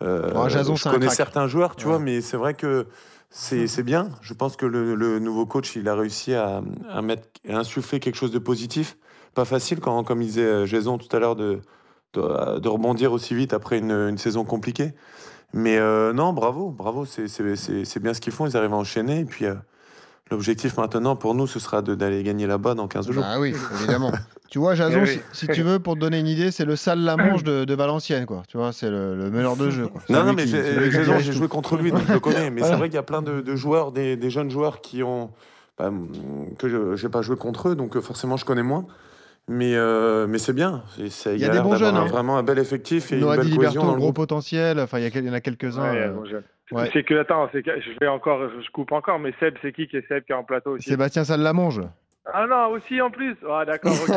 [0.00, 2.86] Jason, je connais certains joueurs, tu vois, mais c'est vrai que
[3.34, 4.08] c'est bien.
[4.22, 6.62] Je pense que le, nouveau coach, il a réussi à,
[7.02, 8.96] mettre, à insuffler quelque chose de positif.
[9.34, 11.60] Pas facile, quand, comme disait euh, Jason tout à l'heure, de,
[12.14, 14.92] de, rebondir aussi vite après une, saison compliquée.
[15.52, 18.46] Mais euh, non, bravo, bravo, c'est bien ce qu'ils font.
[18.46, 19.20] Ils arrivent à enchaîner.
[19.20, 19.54] Et puis, euh,
[20.30, 23.24] L'objectif maintenant pour nous, ce sera d'aller gagner là-bas dans 15 jours.
[23.26, 24.10] Ah oui, évidemment.
[24.50, 27.00] tu vois, Jason, eh si, tu veux, pour te donner une idée, c'est le sale
[27.00, 28.42] Lamange de, de Valenciennes, quoi.
[28.48, 29.86] Tu vois, c'est le, le meneur de jeu.
[29.86, 30.00] Quoi.
[30.08, 32.48] Non, non, mais Jason, j'ai joué contre lui, donc je le connais.
[32.50, 35.30] Mais c'est vrai qu'il y a plein de, joueurs, des, des, jeunes joueurs qui ont.
[35.76, 35.90] Bah,
[36.58, 38.86] que je n'ai pas joué contre eux, donc euh, forcément, je connais moins.
[39.46, 40.82] Mais, euh, mais c'est bien.
[40.98, 41.96] Il y a, des bons jeunes.
[41.96, 42.06] Hein.
[42.06, 43.84] Vraiment un bel effectif et une belle cohésion.
[43.84, 44.80] Dans le gros potentiel.
[44.80, 45.92] Enfin, il y, en a quelques-uns.
[45.92, 46.10] Ouais,
[46.72, 46.86] euh...
[46.92, 50.08] C'est que, attends, je vais encore, je coupe encore, mais Seb, c'est qui qui est
[50.08, 50.88] Seb qui est en plateau aussi?
[50.88, 51.82] Sébastien Salamange.
[52.32, 54.14] Ah non, aussi en plus Ah d'accord, ok.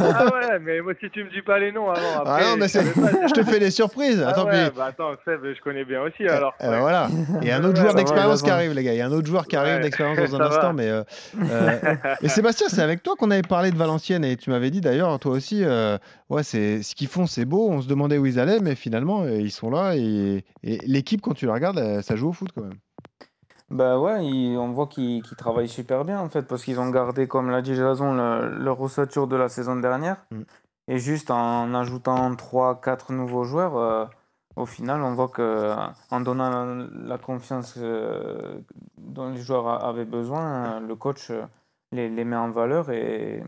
[0.00, 2.20] ah ouais, mais moi si tu me dis pas les noms avant.
[2.20, 4.22] Après, ah non, mais je te fais des surprises.
[4.22, 6.54] Ah attends, ouais, bah attends, Seb, je connais bien aussi eh, alors.
[6.60, 7.08] Eh ben voilà.
[7.40, 8.92] Il y a un autre joueur d'expérience qui arrive, les gars.
[8.92, 10.72] Il y a un autre joueur qui arrive d'expérience dans un instant.
[10.74, 11.02] Mais, euh,
[11.50, 14.82] euh, mais Sébastien, c'est avec toi qu'on avait parlé de Valenciennes et tu m'avais dit
[14.82, 15.96] d'ailleurs, toi aussi, euh,
[16.28, 17.70] ouais, c'est ce qu'ils font, c'est beau.
[17.70, 21.32] On se demandait où ils allaient, mais finalement, ils sont là et, et l'équipe, quand
[21.32, 22.74] tu la regardes, ça joue au foot quand même.
[23.70, 27.50] Bah ouais, on voit qu'ils travaillent super bien en fait, parce qu'ils ont gardé, comme
[27.50, 30.24] l'a dit Jason, le, leur ossature de la saison dernière.
[30.30, 30.42] Mm.
[30.88, 34.06] Et juste en ajoutant 3-4 nouveaux joueurs, euh,
[34.56, 35.74] au final, on voit que
[36.10, 38.58] en donnant la, confiance euh,
[38.96, 41.30] dont les joueurs avaient besoin, le coach
[41.92, 43.44] les, les met en valeur et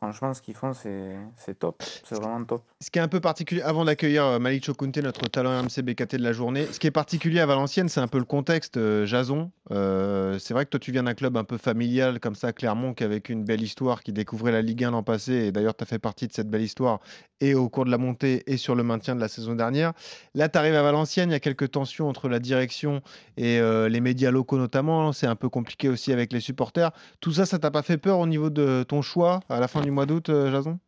[0.00, 1.82] Franchement, ce qu'ils font, c'est top.
[2.04, 2.62] C'est vraiment top.
[2.80, 6.14] Ce qui est un peu particulier, avant d'accueillir euh, Malik Chokunte, notre talent RMC BKT
[6.14, 8.76] de la journée, ce qui est particulier à Valenciennes, c'est un peu le contexte.
[8.76, 12.36] Euh, Jason, euh, c'est vrai que toi, tu viens d'un club un peu familial comme
[12.36, 15.32] ça, Clermont, qui avait une belle histoire, qui découvrait la Ligue 1 l'an passé.
[15.32, 17.00] Et d'ailleurs, tu as fait partie de cette belle histoire
[17.40, 19.92] et au cours de la montée et sur le maintien de la saison dernière.
[20.34, 23.00] Là, tu arrives à Valenciennes, il y a quelques tensions entre la direction
[23.36, 25.12] et les médias locaux notamment.
[25.12, 26.90] C'est un peu compliqué aussi avec les supporters.
[27.20, 29.82] Tout ça, ça t'a pas fait peur au niveau de ton choix à la fin
[29.82, 30.78] du mois d'août, euh, Jason?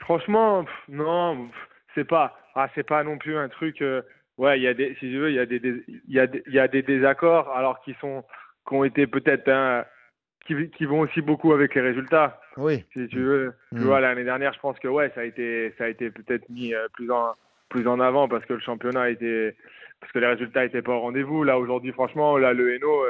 [0.00, 1.48] Franchement, non,
[1.94, 3.82] c'est pas, ah, c'est pas non plus un truc.
[3.82, 4.02] Euh,
[4.38, 6.26] ouais, il y a des, si je veux, il y a des, il y a,
[6.46, 8.24] il y a des désaccords, alors qui sont,
[8.68, 9.84] qui ont été peut-être un,
[10.46, 12.40] qui, qui, vont aussi beaucoup avec les résultats.
[12.56, 12.84] Oui.
[12.92, 13.84] Si tu veux, tu mm.
[13.84, 16.74] vois l'année dernière, je pense que ouais, ça a été, ça a été peut-être mis
[16.74, 17.32] euh, plus en,
[17.68, 19.56] plus en avant parce que le championnat était,
[20.00, 21.42] parce que les résultats étaient pas au rendez-vous.
[21.42, 23.04] Là aujourd'hui, franchement, là le Hainaut,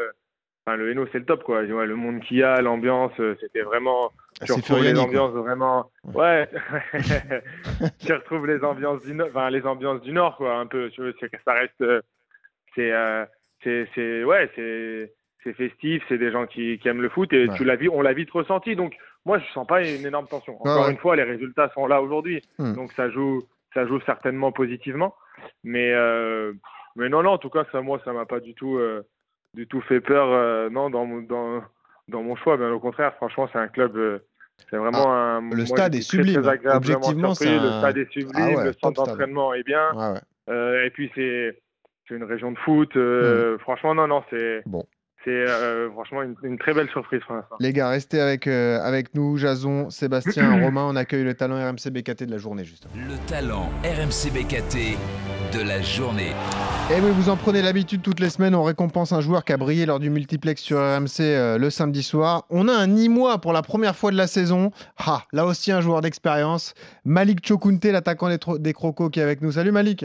[0.64, 1.62] enfin le Hainaut c'est le top quoi.
[1.62, 4.12] le monde qu'il y a, l'ambiance, c'était vraiment
[4.44, 5.90] tu retrouves les ambiances vraiment.
[6.04, 6.48] Ouais.
[7.98, 10.90] tu retrouves les ambiances du Nord, enfin les ambiances du Nord, quoi, un peu.
[10.90, 11.80] Tu veux, c'est que ça reste.
[11.80, 12.00] Euh,
[12.78, 13.24] euh,
[13.62, 16.02] c'est, c'est, ouais, c'est, c'est festif.
[16.08, 18.76] C'est des gens qui, qui aiment le foot et tu l'as on l'a vite ressenti.
[18.76, 18.94] Donc
[19.24, 20.56] moi, je sens pas une énorme tension.
[20.60, 22.74] Encore une fois, les résultats sont là aujourd'hui, hmm.
[22.74, 25.14] donc ça joue, ça joue certainement positivement.
[25.64, 26.52] Mais, euh,
[26.96, 27.30] mais non, non.
[27.30, 28.78] En tout cas, ça, moi, ça m'a pas du tout,
[29.54, 30.70] du tout fait peur.
[30.70, 31.62] non, dans, dans
[32.08, 32.56] dans mon choix.
[32.56, 33.96] Bien au contraire, franchement, c'est un club.
[33.96, 34.18] Euh,
[34.70, 35.50] c'est vraiment ah, un.
[35.50, 36.42] Le stade est sublime.
[36.64, 38.56] Objectivement, c'est Le stade est sublime.
[38.58, 40.20] Ah le centre d'entraînement est bien.
[40.48, 41.54] Euh, et puis, c'est
[42.10, 42.96] une région de foot.
[42.96, 43.58] Euh, hmm.
[43.60, 44.62] Franchement, non, non, c'est.
[44.66, 44.84] Bon.
[45.24, 45.44] C'est
[45.90, 47.56] franchement une, très belle surprise pour l'instant.
[47.58, 50.86] Les gars, restez avec, avec nous, Jason, Sébastien, Romain.
[50.88, 52.94] On accueille le talent RMC BKT de la journée, justement.
[52.94, 54.96] Le talent RMC BKT
[55.52, 56.32] de la journée.
[56.90, 59.52] Et eh oui, vous en prenez l'habitude toutes les semaines, on récompense un joueur qui
[59.52, 62.44] a brillé lors du multiplex sur RMC euh, le samedi soir.
[62.48, 64.70] On a un Nîmois pour la première fois de la saison.
[64.96, 66.74] Ah, là aussi un joueur d'expérience.
[67.04, 68.28] Malik Chokunte, l'attaquant
[68.58, 69.52] des, Crocos qui est avec nous.
[69.52, 70.04] Salut Malik.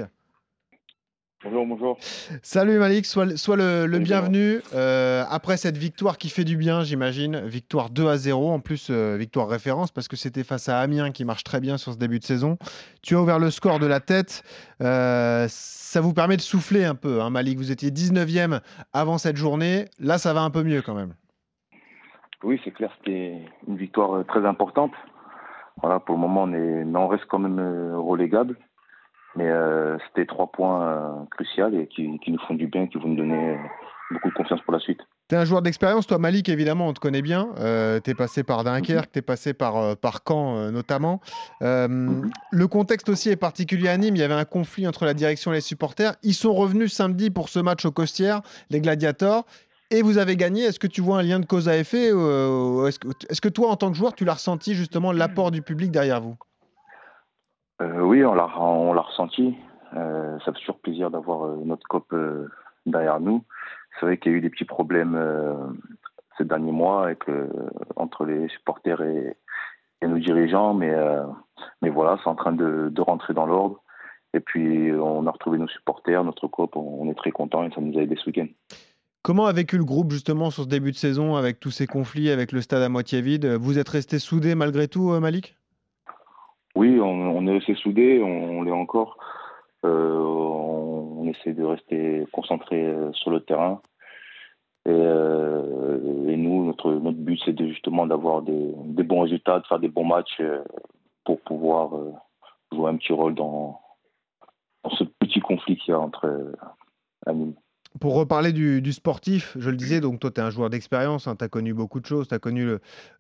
[1.44, 1.98] Bonjour, bonjour.
[2.44, 4.60] Salut Malik, sois, le, bienvenu.
[4.76, 8.90] Euh, après cette victoire qui fait du bien, j'imagine, victoire 2 à 0, en plus
[8.92, 11.98] euh, victoire référence parce que c'était face à Amiens qui marche très bien sur ce
[11.98, 12.60] début de saison.
[13.02, 14.44] Tu as ouvert le score de la tête.
[14.82, 17.58] Euh, ça vous permet de souffler un peu, hein, Malik.
[17.58, 18.60] Vous étiez 19e
[18.94, 19.86] avant cette journée.
[19.98, 21.16] Là, ça va un peu mieux quand même.
[22.44, 24.92] Oui, c'est clair, c'était une victoire très importante.
[25.82, 27.60] Voilà, pour le moment, on, est, on reste quand même
[27.96, 28.58] relégable.
[29.36, 33.08] Mais euh, c'était trois points euh, cruciaux et qui, nous font du bien, qui vont
[33.10, 33.58] nous donner
[34.12, 35.00] beaucoup de confiance pour la suite.
[35.30, 37.50] Tu es un joueur d'expérience, toi Malik, évidemment, on te connaît bien.
[37.60, 39.12] Euh, tu es passé par Dunkerque, mhm.
[39.14, 41.22] tu es passé par, par Caen notamment.
[41.62, 42.30] Mhm.
[42.52, 44.18] Le contexte aussi est particulier à Nîmes.
[44.18, 46.16] Il y avait un conflit entre la direction et les supporters.
[46.24, 49.46] Ils sont revenus samedi pour ce match au Costières, les Gladiators.
[49.94, 50.64] Et vous avez gagné.
[50.64, 53.70] Est-ce que tu vois un lien de cause à effet Est-ce que, est que toi,
[53.70, 56.36] en tant que joueur, tu l'as ressenti justement l'apport du public derrière vous?
[57.82, 58.46] Euh, oui, on l'a,
[59.02, 59.56] ressenti.
[59.96, 62.14] Euh, ça fait toujours plaisir d'avoir euh, notre COP
[62.86, 63.44] derrière nous.
[64.00, 65.20] c'est vrai qu'il y a eu des petits problèmes
[66.38, 67.10] ces derniers mois
[67.96, 69.36] entre les supporters et,
[70.04, 70.96] nos dirigeants, mais,
[71.84, 73.84] mais voilà, c'est en train de, rentrer dans l'ordre.
[74.34, 77.82] Et puis, on a retrouvé nos supporters, notre COP, on est très content et ça
[77.82, 78.48] nous a aidé ce week-end.
[79.22, 82.32] Comment a vécu le groupe justement sur ce début de saison avec tous ces conflits,
[82.32, 83.46] avec le stade à moitié vide?
[83.46, 85.61] Vous êtes resté soudé malgré tout, Malik?
[86.76, 89.18] Oui, on, est resté soudé, on, l'est encore.
[89.84, 93.82] Euh, on, essaie de rester concentré euh, sur le terrain.
[94.88, 99.88] Euh, et, nous, notre, notre but, c'est justement d'avoir des, bons résultats, de faire des
[99.88, 100.42] bons matchs
[101.26, 101.92] pour pouvoir
[102.72, 103.80] jouer un petit rôle dans,
[104.84, 106.54] dans ce petit conflit qu'il y a entre
[107.26, 107.56] amis.
[108.00, 111.36] Pour reparler du, sportif, je le disais, donc toi, tu es un joueur d'expérience, hein,
[111.38, 112.70] tu as connu beaucoup de choses, tu as connu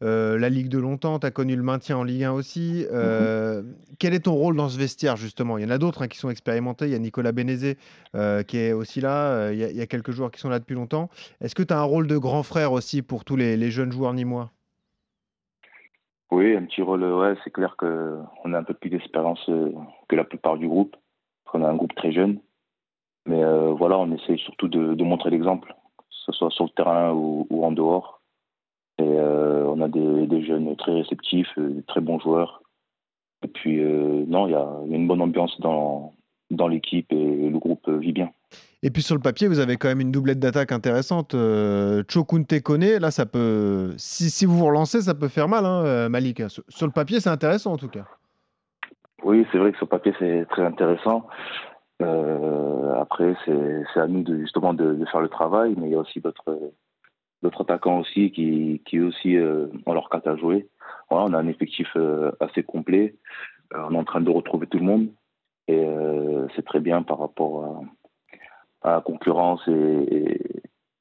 [0.02, 2.86] euh, la Ligue de longtemps, tu as connu le maintien en Ligue 1 aussi.
[2.90, 3.64] Euh,
[4.00, 5.58] quel est ton rôle dans ce vestiaire, justement?
[5.58, 7.78] Il y en a d'autres hein, qui sont expérimentés, il y a Nicolas Bénézé
[8.16, 11.10] euh, qui est aussi là, il y, a, quelques joueurs qui sont là depuis longtemps.
[11.42, 14.14] Est-ce que tu as un rôle de grand frère aussi pour tous les, jeunes joueurs
[14.14, 14.52] nîmois?
[16.32, 19.46] Oui, un petit rôle, ouais, c'est clair qu'on a un peu plus d'expérience
[20.08, 20.96] que la plupart du groupe,
[21.54, 22.40] On a un groupe très jeune.
[23.28, 27.12] Mais euh, voilà, on essaie surtout de, montrer l'exemple, que ce soit sur le terrain
[27.14, 28.22] ou, en dehors.
[28.98, 32.62] Et euh, on a des, jeunes très réceptifs, euh, des très bons joueurs.
[33.44, 36.14] Et puis, non, il y, a une bonne ambiance dans,
[36.52, 38.32] dans l'équipe et le groupe vit bien.
[38.84, 41.34] Et puis sur le papier, vous avez quand même une doublette d'attaque intéressante.
[41.34, 43.94] Euh, Chokunte Kone, là, ça peut.
[43.98, 46.44] Si, si, vous vous relancez, ça peut faire mal, hein, Malik.
[46.50, 48.06] Sur, le papier, c'est intéressant en tout cas.
[49.24, 51.26] Oui, c'est vrai que sur le papier, c'est très intéressant.
[52.02, 56.00] Euh, après, c'est à nous de, justement de, faire le travail, mais il y a
[56.00, 60.70] aussi d'autres attaquants aussi qui, qui aussi euh, ont leur carte à jouer.
[61.10, 63.16] Voilà, on a un effectif euh, assez complet.
[63.74, 65.10] on est en train de retrouver tout le monde
[65.68, 65.86] et
[66.56, 67.86] c'est très bien par rapport
[68.84, 70.42] à, la concurrence et,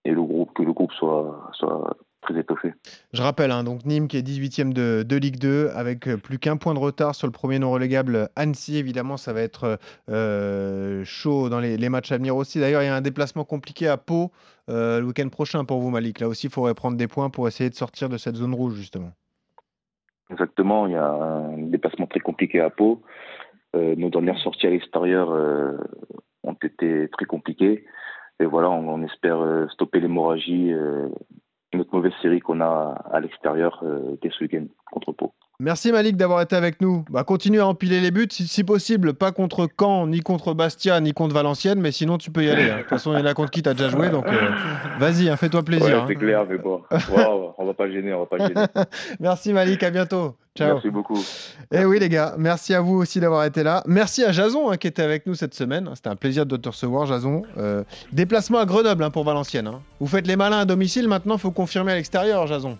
[0.04, 2.72] et, le groupe que le groupe soit soit très étoffé.
[3.12, 6.38] Je rappelle, hein, donc Nîmes qui est 18e de, de, Ligue 2 avec euh, plus
[6.38, 8.76] qu'un point de retard sur le premier non relégable Annecy.
[8.76, 9.78] Évidemment, ça va être
[10.08, 12.60] euh, chaud dans les, matchs à venir aussi.
[12.60, 14.30] D'ailleurs, il y a un déplacement compliqué à Pau
[14.68, 16.20] euh, le week-end prochain pour vous, Malik.
[16.20, 18.74] Là aussi, il faudrait prendre des points pour essayer de sortir de cette zone rouge,
[18.74, 19.12] justement.
[20.30, 23.02] Exactement, il y a un déplacement très compliqué à Pau.
[23.74, 25.30] nos dernières sorties à l'extérieur
[26.44, 27.84] ont été très compliquées.
[28.38, 30.72] Et voilà, on, on espère stopper l'hémorragie
[31.80, 35.32] notre mauvaise série qu'on a à l'extérieur euh, dès ce week-end contre Pau.
[35.58, 37.04] Merci Malik d'avoir été avec nous.
[37.10, 41.12] Bah, continue à empiler les buts si, possible, pas contre Caen, ni contre Bastia, ni
[41.12, 42.70] contre Valenciennes, mais sinon tu peux y aller.
[42.70, 42.76] Hein.
[42.76, 44.50] De toute façon, il y en a contre qui t'as déjà joué, donc euh,
[44.98, 46.02] vas-y, hein, fais-toi plaisir.
[46.02, 46.04] Hein.
[46.08, 46.82] C'est clair, mais bon,
[47.60, 48.54] on va pas gêner, on va pas gêner.
[49.20, 50.34] Merci Malik, à bientôt.
[50.56, 50.74] Ciao.
[50.74, 51.18] Merci beaucoup.
[51.70, 53.84] Et eh oui les gars, merci à vous aussi d'avoir été là.
[53.86, 55.88] Merci à Jason qui était avec nous cette semaine.
[55.94, 57.42] C'était un plaisir de te recevoir Jason.
[57.56, 59.70] Euh, déplacement à Grenoble pour Valenciennes.
[60.00, 62.76] Vous faites les malins à domicile, maintenant il faut confirmer à l'extérieur Jason.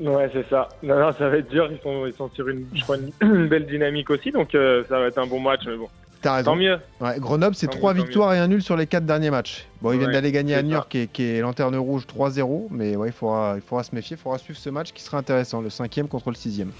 [0.00, 0.68] Ouais, c'est ça.
[0.82, 1.70] Non, non, ça va être dur.
[1.70, 4.98] Ils sont, ils sont sur une, je crois, une, belle dynamique aussi, donc euh, ça
[4.98, 5.62] va être un bon match.
[5.66, 5.88] Mais bon,
[6.22, 6.52] T'as raison.
[6.52, 6.78] Tant mieux.
[7.00, 9.66] Ouais, Grenoble, c'est trois victoires et un nul sur les quatre derniers matchs.
[9.80, 13.08] Bon, ils viennent d'aller gagner à New York, qui est, lanterne rouge 3-0, mais ouais,
[13.08, 15.70] il faudra, il faudra se méfier, il faudra suivre ce match qui sera intéressant, le
[15.70, 16.70] cinquième contre le sixième.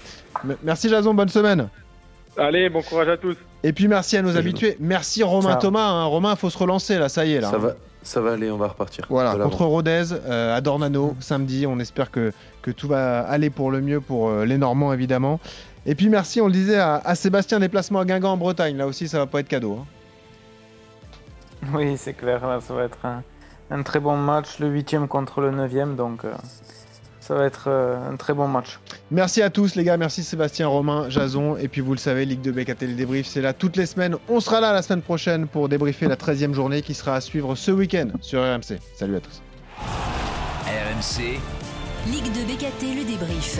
[0.63, 1.69] merci Jason, bonne semaine.
[2.37, 3.37] Allez, bon courage à tous.
[3.63, 4.75] Et puis merci à nos habitués.
[4.79, 5.87] Merci Romain Thomas.
[5.87, 6.05] Hein.
[6.05, 7.51] Romain, faut se relancer là, ça y est là.
[7.51, 7.75] Ça va.
[8.01, 9.05] Ça va aller, on va repartir.
[9.09, 11.65] Voilà, contre Rodez euh, à Dornano samedi.
[11.65, 15.39] On espère que, que tout va aller pour le mieux pour euh, les Normands évidemment.
[15.85, 18.77] Et puis merci, on le disait, à, Sébastien, déplacement à Guingamp en Bretagne.
[18.77, 19.79] Là aussi, ça va pas être cadeau.
[19.81, 19.85] Hein.
[21.73, 23.05] Oui, c'est clair, ça va être
[23.69, 26.33] un, très bon match, le 8 contre le 9 donc euh,
[27.21, 28.79] ça va être euh, un très bon match.
[29.11, 32.41] Merci à tous les gars, merci Sébastien, Romain, Jason, et puis vous le savez, Ligue
[32.41, 34.17] de BKT, le débrief, c'est là toutes les semaines.
[34.27, 37.55] On sera là la semaine prochaine pour débriefer la 13e journée qui sera à suivre
[37.55, 38.79] ce week-end sur RMC.
[38.95, 39.41] Salut à tous.
[40.67, 41.39] RMC.
[42.11, 43.59] Ligue de BKT, le débrief.